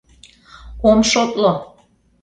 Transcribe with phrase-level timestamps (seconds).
[0.89, 1.51] —Ом шотло!